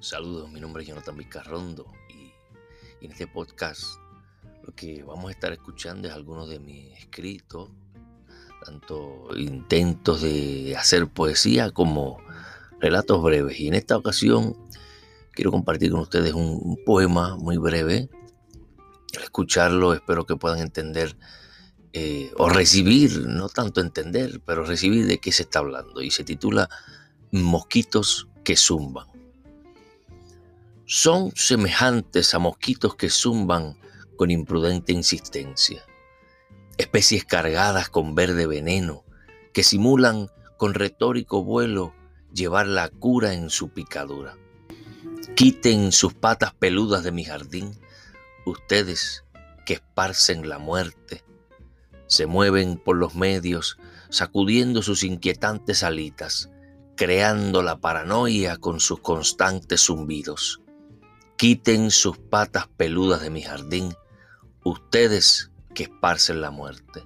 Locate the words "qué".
25.18-25.30